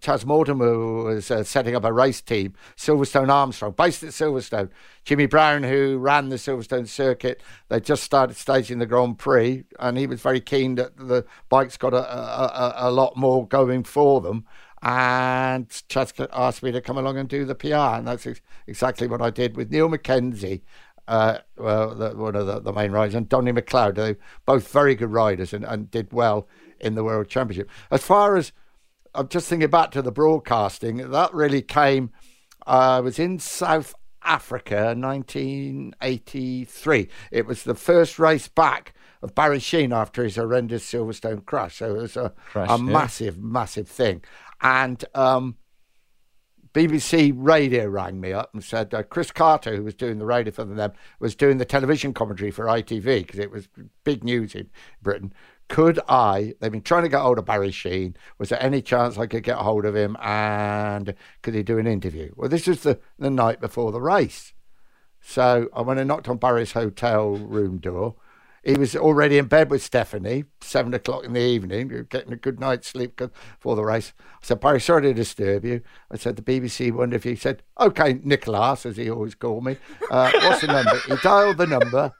[0.00, 4.70] Chas Mortimer was uh, setting up a race team, Silverstone Armstrong, based at Silverstone.
[5.04, 9.98] Jimmy Brown, who ran the Silverstone circuit, they just started staging the Grand Prix, and
[9.98, 14.20] he was very keen that the bikes got a, a, a lot more going for
[14.20, 14.44] them.
[14.82, 19.06] And Chas asked me to come along and do the PR, and that's ex- exactly
[19.06, 20.62] what I did with Niall Mackenzie
[21.06, 23.96] uh, well, the, one of the, the, main riders, and Donny McLeod.
[23.96, 26.48] They both very good riders and, and did well
[26.80, 27.68] in the World Championship.
[27.90, 28.52] As far as
[29.14, 32.10] I'm just thinking back to the broadcasting, that really came.
[32.66, 37.08] I uh, was in South Africa, 1983.
[37.30, 41.76] It was the first race back of Barry Sheene after his horrendous Silverstone crash.
[41.76, 42.78] So it was a, crash, a yeah.
[42.78, 44.22] massive, massive thing.
[44.60, 45.56] And um,
[46.74, 50.52] BBC Radio rang me up and said uh, Chris Carter, who was doing the radio
[50.52, 53.68] for them, was doing the television commentary for ITV because it was
[54.02, 54.68] big news in
[55.00, 55.32] Britain.
[55.68, 56.54] Could I?
[56.58, 58.16] They've been trying to get hold of Barry Sheene.
[58.38, 61.86] Was there any chance I could get hold of him and could he do an
[61.86, 62.32] interview?
[62.34, 64.52] Well, this was the, the night before the race.
[65.20, 68.16] So I went and knocked on Barry's hotel room door
[68.64, 72.58] he was already in bed with Stephanie, seven o'clock in the evening, getting a good
[72.58, 74.14] night's sleep before the race.
[74.18, 75.82] I said, Barry, sorry to disturb you.
[76.10, 79.76] I said, the BBC wondered if he said, okay, Nicholas, as he always called me,
[80.10, 80.98] uh, what's the number?
[81.06, 82.12] He dialed the number.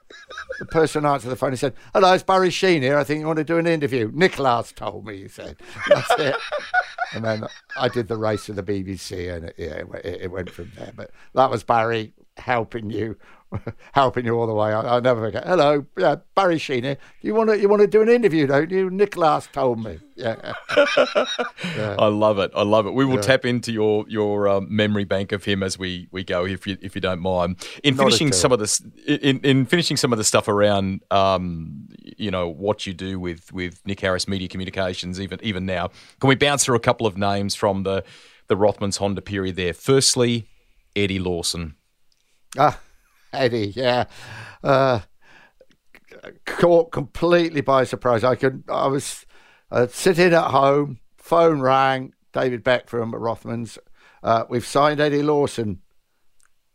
[0.59, 1.51] The person answered the phone.
[1.51, 2.97] He said, hello, it's Barry Sheene here.
[2.97, 4.11] I think you want to do an interview.
[4.13, 5.57] Nicholas told me, he said.
[5.89, 6.35] That's it.
[7.13, 10.51] and then I did the race with the BBC, and it, yeah, it, it went
[10.51, 10.93] from there.
[10.95, 13.17] But that was Barry helping you
[13.93, 14.73] helping you all the way.
[14.73, 15.45] I, will never forget.
[15.45, 16.97] Hello, yeah, Barry Sheene.
[17.21, 18.89] You want to you want to do an interview, don't you?
[18.89, 19.99] Nick Nicholas told me.
[20.15, 20.53] Yeah.
[21.77, 21.95] yeah.
[21.97, 22.51] I love it.
[22.55, 22.93] I love it.
[22.93, 23.21] We will yeah.
[23.21, 26.77] tap into your your um, memory bank of him as we, we go, if you
[26.81, 27.65] if you don't mind.
[27.83, 31.87] In Not finishing some of this, in, in finishing some of the stuff around, um,
[32.17, 36.27] you know, what you do with with Nick Harris Media Communications, even even now, can
[36.27, 38.03] we bounce through a couple of names from the
[38.47, 39.73] the Rothmans Honda period there?
[39.73, 40.47] Firstly,
[40.95, 41.75] Eddie Lawson.
[42.57, 42.79] Ah,
[43.33, 44.05] Eddie, yeah.
[44.63, 44.99] Uh,
[46.45, 48.23] caught completely by surprise.
[48.23, 49.25] I could, I was
[49.71, 53.77] uh, sitting at home, phone rang, David Beck from Rothmans.
[54.23, 55.81] Uh, we've signed Eddie Lawson.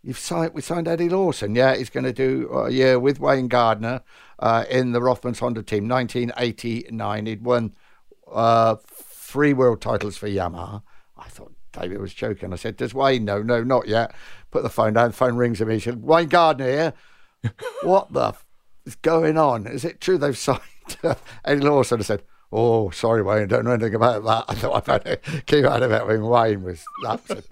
[0.03, 1.55] You've signed, we signed Eddie Lawson.
[1.55, 4.03] Yeah, he's going to do a year with Wayne Gardner
[4.38, 5.88] uh, in the Rothmans Honda team.
[5.88, 7.75] 1989, he'd won
[8.33, 10.83] uh, three world titles for Yamaha.
[11.19, 12.53] I thought David was joking.
[12.53, 14.14] I said, "Does Wayne know?" No, not yet.
[14.51, 15.09] Put the phone down.
[15.09, 15.75] The phone rings at me.
[15.75, 16.93] He said, "Wayne Gardner here.
[17.83, 18.45] what the f-
[18.85, 19.67] is going on?
[19.67, 20.61] Is it true they've signed
[21.45, 23.43] Eddie Lawson?" I said, "Oh, sorry, Wayne.
[23.43, 24.45] I don't know anything about that.
[24.49, 27.47] I thought I'd better keep out of it when Wayne was absent."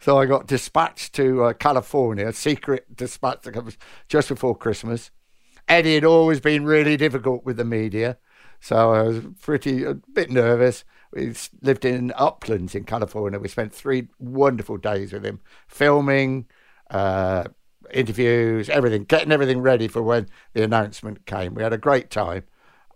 [0.00, 5.10] so I got dispatched to uh, California, secret dispatch that comes just before Christmas.
[5.68, 8.18] Eddie had always been really difficult with the media,
[8.60, 10.84] so I was pretty a bit nervous.
[11.12, 13.38] We lived in Uplands in California.
[13.38, 16.46] We spent three wonderful days with him, filming,
[16.90, 17.44] uh,
[17.92, 21.54] interviews, everything, getting everything ready for when the announcement came.
[21.54, 22.44] We had a great time,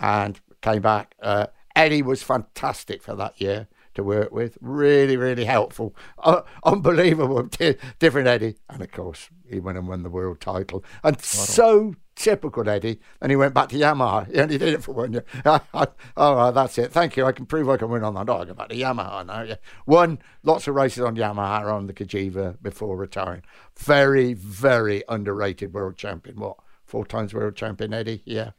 [0.01, 1.15] and came back.
[1.23, 4.59] Uh, Eddie was fantastic for that year to work with.
[4.61, 5.95] Really, really helpful.
[6.19, 7.43] Uh, unbelievable.
[7.99, 8.57] different Eddie.
[8.69, 10.85] And of course, he went and won the world title.
[11.05, 12.99] And so typical Eddie.
[13.21, 14.27] And he went back to Yamaha.
[14.33, 15.25] He only did it for one year.
[16.17, 16.91] oh, that's it.
[16.91, 17.25] Thank you.
[17.25, 18.29] I can prove I can win on that.
[18.29, 19.43] Oh, I go back to Yamaha now.
[19.43, 19.57] Yeah.
[19.87, 23.43] Won lots of races on Yamaha on the Cagiva before retiring.
[23.79, 26.41] Very, very underrated world champion.
[26.41, 26.57] What?
[26.85, 28.23] Four times world champion, Eddie?
[28.25, 28.51] Yeah.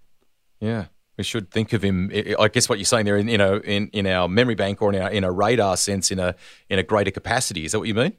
[0.59, 0.85] Yeah
[1.17, 2.11] we should think of him.
[2.39, 4.93] I guess what you're saying there, in you know, in, in our memory bank or
[4.93, 6.35] in our in a radar sense, in a
[6.69, 7.65] in a greater capacity.
[7.65, 8.13] Is that what you mean?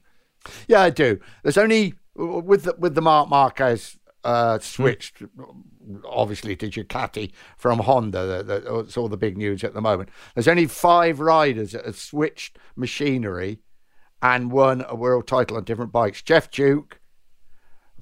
[0.67, 1.21] Yeah, I do.
[1.43, 6.03] There's only with the, with the Marc Marquez uh, switched, mm.
[6.05, 8.43] obviously to Ducati from Honda.
[8.43, 10.11] The, the, all the big news at the moment.
[10.35, 13.61] There's only five riders that have switched machinery
[14.21, 16.23] and won a world title on different bikes.
[16.23, 17.01] Geoff Duke,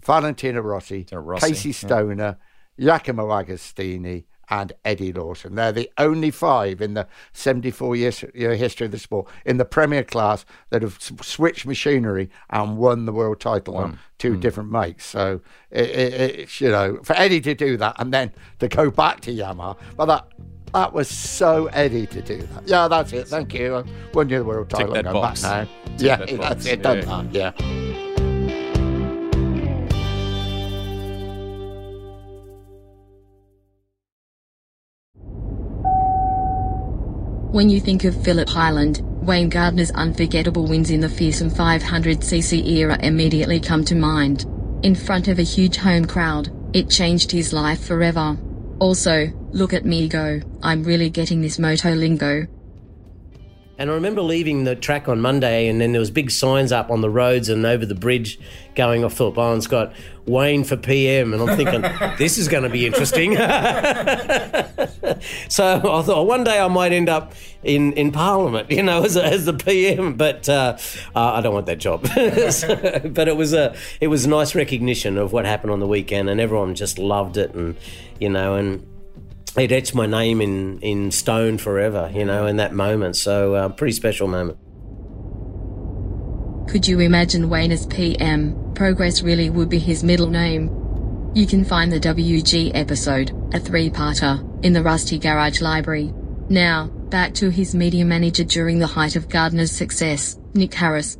[0.04, 2.38] Valentino Rossi, Rossi Casey Stoner,
[2.78, 2.98] yeah.
[2.98, 5.54] Giacomo Agostini, and Eddie Lawson.
[5.54, 9.64] They're the only five in the 74 year, year history of the sport in the
[9.64, 14.40] Premier class that have switched machinery and won the world title on two mm.
[14.40, 15.04] different makes.
[15.06, 18.90] So, it, it, it, you know, for Eddie to do that and then to go
[18.90, 20.26] back to Yamaha, but that
[20.72, 22.68] that was so Eddie to do that.
[22.68, 23.28] Yeah, that's it.
[23.28, 23.76] Thank you.
[23.76, 24.94] I won you the world title.
[24.94, 25.42] Tick that box.
[25.42, 25.92] back now.
[25.96, 26.82] Tick yeah, that that's it.
[26.82, 27.50] Done yeah.
[27.50, 27.60] that.
[27.60, 28.05] Yeah.
[37.56, 42.98] When you think of Phillip Island, Wayne Gardner's unforgettable wins in the fearsome 500cc era
[43.02, 44.44] immediately come to mind.
[44.82, 48.36] In front of a huge home crowd, it changed his life forever.
[48.78, 52.46] Also, look at me go, I'm really getting this moto lingo.
[53.78, 56.90] And I remember leaving the track on Monday, and then there was big signs up
[56.90, 58.38] on the roads and over the bridge
[58.74, 59.64] going off Phillip Island.
[59.64, 59.92] Scott
[60.24, 61.82] Wayne for PM, and I'm thinking
[62.18, 63.36] this is going to be interesting.
[65.48, 69.16] so I thought one day I might end up in, in Parliament, you know, as,
[69.16, 70.14] a, as the PM.
[70.14, 70.78] But uh,
[71.14, 72.06] uh, I don't want that job.
[72.50, 75.86] so, but it was a it was a nice recognition of what happened on the
[75.86, 77.76] weekend, and everyone just loved it, and
[78.18, 78.86] you know, and
[79.58, 83.16] it etched my name in, in stone forever, you know, in that moment.
[83.16, 84.58] So, uh, pretty special moment.
[86.68, 88.72] Could you imagine Wayne as PM?
[88.74, 90.70] Progress really would be his middle name.
[91.34, 96.12] You can find the WG episode, a three parter, in the Rusty Garage library.
[96.48, 101.16] Now, back to his media manager during the height of Gardner's success, Nick Harris.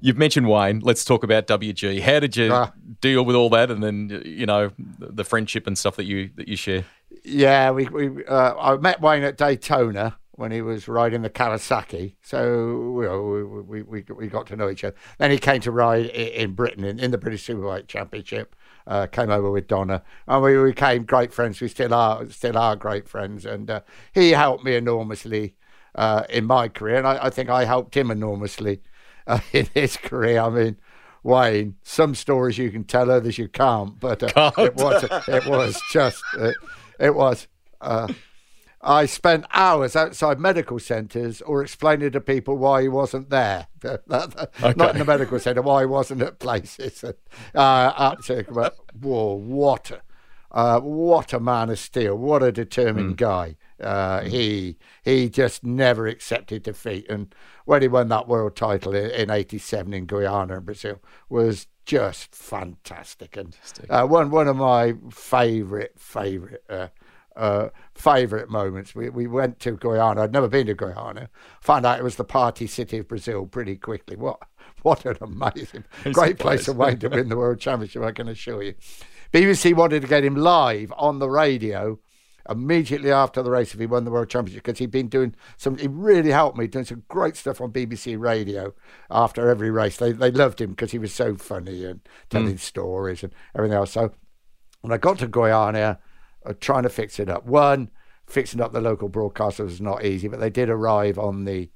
[0.00, 0.80] You've mentioned Wayne.
[0.80, 2.00] Let's talk about WG.
[2.00, 2.72] How did you ah.
[3.02, 6.48] Deal with all that, and then you know the friendship and stuff that you that
[6.48, 6.86] you share?
[7.22, 12.14] Yeah, we, we uh, I met Wayne at Daytona when he was riding the Kawasaki,
[12.22, 14.96] so know, we, we we got to know each other.
[15.18, 18.56] Then he came to ride in Britain in, in the British Superbike Championship.
[18.84, 21.60] Uh, came over with Donna, and we became great friends.
[21.60, 23.80] We still are still are great friends, and uh,
[24.12, 25.54] he helped me enormously
[25.94, 28.80] uh, in my career, and I, I think I helped him enormously
[29.26, 30.40] uh, in his career.
[30.40, 30.76] I mean,
[31.22, 33.98] Wayne, some stories you can tell, others you can't.
[34.00, 34.58] But uh, can't.
[34.58, 36.56] it was it was just it,
[36.98, 37.46] it was.
[37.80, 38.12] Uh,
[38.84, 43.68] I spent hours outside medical centres or explaining to people why he wasn't there.
[43.84, 44.74] okay.
[44.76, 47.04] Not in the medical centre, why he wasn't at places.
[47.54, 48.68] Uh, absolutely.
[49.00, 50.02] Whoa, what a,
[50.50, 52.16] uh, what a man of steel.
[52.16, 53.18] What a determined mm.
[53.18, 53.56] guy.
[53.82, 54.28] Uh, mm.
[54.28, 57.06] He he just never accepted defeat.
[57.08, 62.32] And when he won that world title in, '87 in Goiânia in Brazil was just
[62.32, 63.56] fantastic and
[63.90, 66.86] uh, one one of my favourite favourite uh,
[67.36, 68.94] uh, favourite moments.
[68.94, 70.18] We we went to Goiânia.
[70.18, 71.28] I'd never been to Goiânia.
[71.62, 74.16] Found out it was the party city of Brazil pretty quickly.
[74.16, 74.40] What
[74.82, 78.02] what an amazing great place away to win the world championship.
[78.02, 78.74] I can assure you.
[79.32, 81.98] BBC wanted to get him live on the radio
[82.48, 85.76] immediately after the race if he won the world championship because he'd been doing some
[85.78, 88.72] he really helped me doing some great stuff on BBC radio
[89.10, 89.96] after every race.
[89.96, 92.00] They they loved him because he was so funny and
[92.30, 92.60] telling mm.
[92.60, 93.92] stories and everything else.
[93.92, 94.12] So
[94.80, 95.98] when I got to Goiânia
[96.44, 97.46] uh, trying to fix it up.
[97.46, 97.90] One
[98.26, 101.70] fixing up the local broadcaster was not easy but they did arrive on the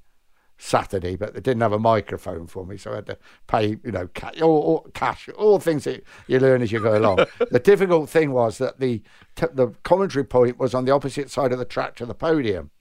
[0.57, 3.91] Saturday, but they didn't have a microphone for me, so I had to pay, you
[3.91, 7.19] know, cash, all, all, cash, all things that you learn as you go along.
[7.51, 9.03] the difficult thing was that the
[9.35, 12.71] t- the commentary point was on the opposite side of the track to the podium,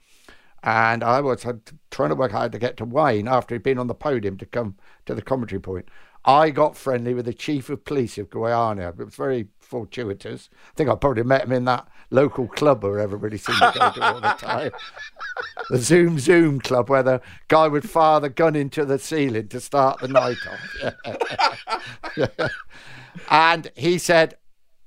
[0.63, 1.47] and I was
[1.91, 4.47] trying to work hard to get to Wayne after he'd been on the podium to
[4.47, 5.89] come to the commentary point.
[6.27, 8.89] I got friendly with the chief of police of Goiânia.
[8.99, 10.51] It was very fortuitous.
[10.53, 13.93] I think I probably met him in that local club where everybody seemed to go
[13.93, 14.73] to all the time.
[15.71, 19.61] the Zoom Zoom club where the guy would fire the gun into the ceiling to
[19.61, 20.39] start the night
[22.17, 22.41] off.
[23.31, 24.37] and he said,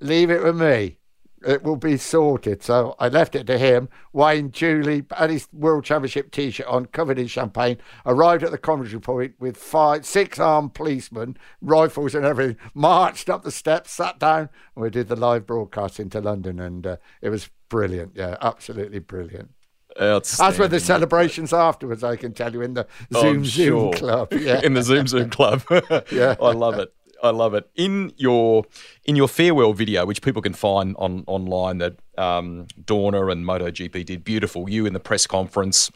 [0.02, 0.99] Leave it with me
[1.46, 2.64] it will be sorted.
[2.64, 3.90] So I left it to him.
[4.14, 7.78] Wayne Julie had his World Championship T-shirt on, covered in champagne.
[8.06, 12.58] Arrived at the commentary point with five, six armed policemen, rifles and everything.
[12.74, 16.86] Marched up the steps, sat down, and we did the live broadcast into London, and
[16.86, 18.14] uh, it was brilliant.
[18.16, 19.52] Yeah, absolutely brilliant.
[20.00, 24.32] As were the celebrations afterwards, I can tell you, in the oh, Zoom Zoom Club.
[24.40, 24.62] Yeah.
[24.64, 25.64] in the Zoom Zoom Club.
[26.12, 26.36] yeah.
[26.42, 26.94] I love it.
[27.22, 27.70] I love it.
[27.76, 28.66] In your
[29.06, 34.06] in your farewell video, which people can find on online, that um, Dorna and MotoGP
[34.06, 34.70] did beautiful.
[34.70, 35.92] You in the press conference,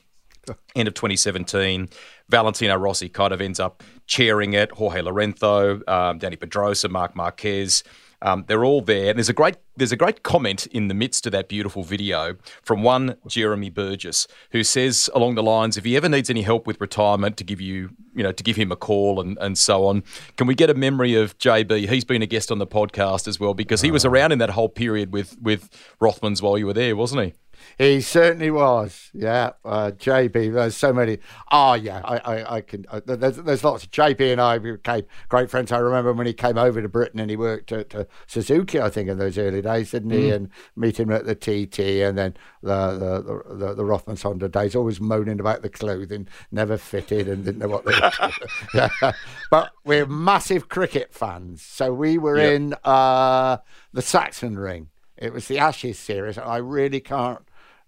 [0.76, 1.90] end of 2017.
[2.30, 4.72] Valentino Rossi kind of ends up chairing it.
[4.72, 7.84] Jorge Lorenzo, um, Dani Pedrosa, Marc Marquez.
[8.24, 9.10] Um, they're all there.
[9.10, 12.36] And there's a great there's a great comment in the midst of that beautiful video
[12.62, 16.66] from one Jeremy Burgess who says along the lines, if he ever needs any help
[16.66, 19.86] with retirement, to give you you know to give him a call and, and so
[19.86, 20.04] on.
[20.38, 21.90] Can we get a memory of JB?
[21.90, 24.52] He's been a guest on the podcast as well because he was around in that
[24.52, 25.70] whole period with with
[26.02, 27.34] Rothmans while you were there, wasn't he?
[27.78, 29.09] He certainly was.
[29.14, 30.53] Yeah, uh, JB.
[30.53, 31.20] There's so many.
[31.51, 32.86] Oh yeah, I, I, I can.
[32.89, 33.84] Uh, there's, there's lots.
[33.84, 35.72] Of JB and I became great friends.
[35.72, 38.89] I remember when he came over to Britain and he worked at uh, Suzuki, I
[38.89, 40.30] think, in those early days, didn't he?
[40.30, 40.36] Mm.
[40.36, 44.49] And meet him at the TT, and then the the the, the, the Rothmans Honda
[44.49, 44.76] days.
[44.76, 48.32] Always moaning about the clothing, never fitted, and didn't know what they were.
[49.01, 49.11] yeah.
[49.49, 52.53] But we're massive cricket fans, so we were yep.
[52.53, 53.57] in uh,
[53.91, 54.88] the Sachsenring.
[55.18, 57.39] It was the Ashes series, and I really can't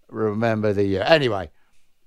[0.08, 1.04] remember the year.
[1.06, 1.50] Anyway,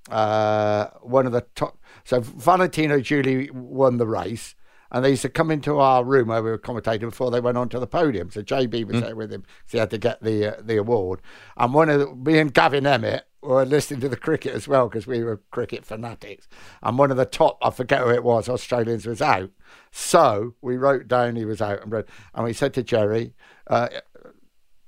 [0.10, 1.78] uh, one of the top.
[2.04, 4.56] So Valentino Giulia won the race,
[4.92, 7.58] and they used to come into our room where we were commentating before they went
[7.58, 8.32] onto the podium.
[8.32, 9.02] So JB was mm.
[9.02, 11.22] there with him, so he had to get the uh, the award.
[11.58, 14.90] And one of the, me and Gavin Emmett were listening to the cricket as well
[14.90, 16.48] because we were cricket fanatics.
[16.84, 19.52] And one of the top, I forget who it was, Australians was out.
[19.92, 23.34] So we wrote down he was out and read, and we said to Jerry,
[23.68, 23.90] uh,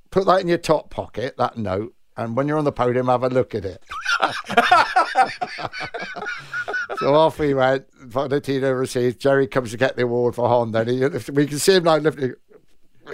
[0.09, 3.23] "Put that in your top pocket, that note." And when you're on the podium, have
[3.23, 3.83] a look at it.
[6.99, 7.85] so off we went.
[7.93, 9.15] Valentino receives.
[9.15, 10.79] Jerry comes to get the award for Honda.
[10.79, 10.99] And he,
[11.31, 12.33] we can see him now lifting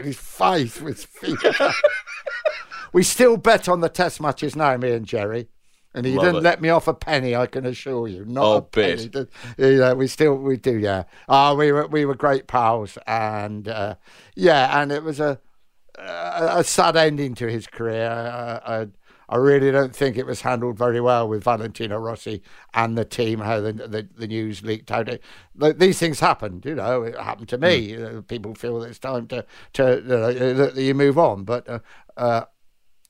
[0.01, 1.37] his face with his feet.
[2.93, 5.49] we still bet on the test matches now, me and Jerry.
[5.93, 6.43] And he Love didn't it.
[6.43, 8.23] let me off a penny, I can assure you.
[8.25, 9.07] Not oh, a penny.
[9.07, 9.29] Bit.
[9.57, 11.03] Yeah, we still we do, yeah.
[11.27, 13.95] Ah, we were we were great pals, and uh,
[14.35, 15.39] yeah, and it was a
[15.97, 18.09] a, sad ending to his career.
[18.09, 18.87] I, I,
[19.29, 22.41] I, really don't think it was handled very well with Valentino Rossi
[22.73, 23.39] and the team.
[23.39, 25.09] How the the, the news leaked out.
[25.55, 27.03] These things happened, you know.
[27.03, 27.93] It happened to me.
[27.93, 28.27] Mm.
[28.27, 31.67] People feel it's time to to you, know, you move on, but.
[31.67, 31.79] Uh,
[32.15, 32.45] uh,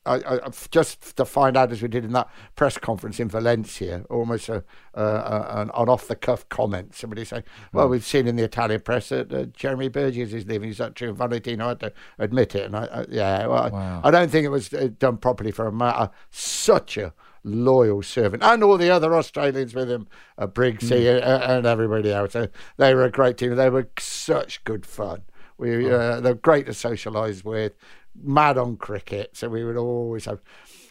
[0.08, 4.06] I, I, just to find out as we did in that press conference in Valencia,
[4.10, 6.96] almost a, an, an off the cuff comment.
[6.96, 7.44] Somebody saying,
[7.74, 7.92] "Well, mm.
[7.92, 10.70] we've seen in the Italian press that uh, Jeremy Burgess is leaving.
[10.70, 14.02] Is that true?" And Valentino had to admit it, and I, yeah, well, wow.
[14.04, 18.02] I, I, don't think it was uh, done properly for a matter such a loyal
[18.02, 21.16] servant, and all the other Australians with him, uh, Briggsy mm.
[21.16, 22.36] and, and, everybody else.
[22.36, 22.48] Uh,
[22.78, 23.56] they were a great team.
[23.56, 25.24] They were such good fun.
[25.58, 25.96] We oh.
[25.96, 27.74] uh, they're great to socialise with
[28.22, 30.40] mad on cricket, so we would always have.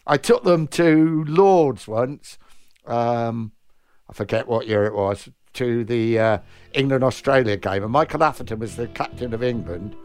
[0.05, 2.37] I took them to Lords once.
[2.85, 3.51] Um,
[4.09, 5.29] I forget what year it was.
[5.53, 6.37] To the uh,
[6.73, 9.95] England Australia game, and Michael Atherton was the captain of England,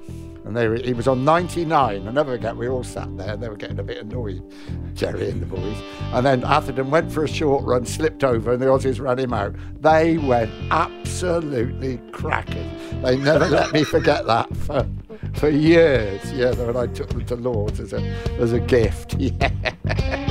[0.44, 2.06] and they were, he was on 99.
[2.08, 4.42] I never forget, we all sat there, and they were getting a bit annoyed,
[4.94, 5.76] Jerry and the boys.
[6.12, 9.32] And then Atherton went for a short run, slipped over, and the Aussies ran him
[9.32, 9.54] out.
[9.80, 12.70] They went absolutely cracking.
[13.02, 14.86] They never let me forget that for
[15.34, 16.32] for years.
[16.32, 18.00] Yeah, when I took them to Lords as a
[18.38, 19.16] as a gift.
[19.22, 20.28] Yeah.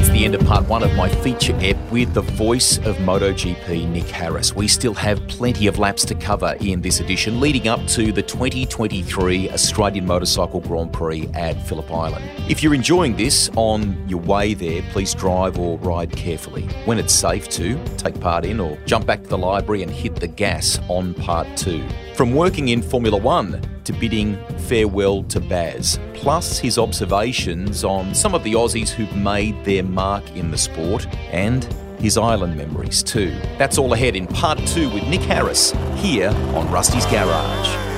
[0.00, 3.86] That's the end of part one of my feature ep with the voice of MotoGP,
[3.86, 4.56] Nick Harris.
[4.56, 8.22] We still have plenty of laps to cover in this edition, leading up to the
[8.22, 12.24] 2023 Australian Motorcycle Grand Prix at Phillip Island.
[12.48, 16.62] If you're enjoying this on your way there, please drive or ride carefully.
[16.86, 20.16] When it's safe to, take part in or jump back to the library and hit
[20.16, 21.86] the gas on part two.
[22.14, 24.38] From working in Formula One to bidding
[24.68, 30.24] farewell to Baz, plus his observations on some of the Aussies who've made their mark
[30.36, 31.64] in the sport and
[31.98, 33.30] his island memories too.
[33.58, 37.89] That's all ahead in part two with Nick Harris here on Rusty's Garage.